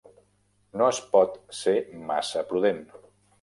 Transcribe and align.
No 0.81 0.87
es 0.93 1.01
pot 1.11 1.37
ser 1.59 1.75
massa 2.09 2.45
prudent. 2.55 2.81